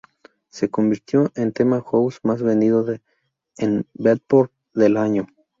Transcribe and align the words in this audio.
Se 0.49 0.67
convirtió 0.71 1.31
en 1.35 1.51
tema 1.53 1.83
house 1.85 2.21
más 2.23 2.41
vendido 2.41 2.83
en 3.57 3.85
Beatport 3.93 4.51
del 4.73 4.97
año. 4.97 5.27